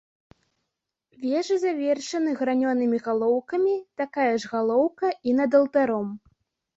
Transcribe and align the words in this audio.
Вежы 1.25 1.55
завершаны 1.65 2.31
гранёнымі 2.39 2.99
галоўкамі, 3.07 3.73
такая 4.01 4.31
ж 4.45 4.49
галоўка 4.55 5.07
і 5.31 5.35
над 5.41 5.51
алтаром. 5.61 6.09